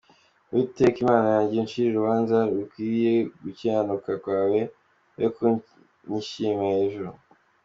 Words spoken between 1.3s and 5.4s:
yanjye, Uncire urubanza rukwiriye gukiranuka kwawe, Be